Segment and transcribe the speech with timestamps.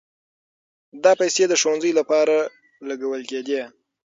[1.03, 2.35] دا پيسې د ښوونځيو لپاره
[2.89, 3.61] لګول کېدې.